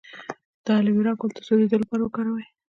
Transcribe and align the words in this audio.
د 0.65 0.67
الوویرا 0.79 1.13
ګل 1.19 1.29
د 1.33 1.37
سوځیدو 1.47 1.81
لپاره 1.83 2.01
وکاروئ 2.03 2.45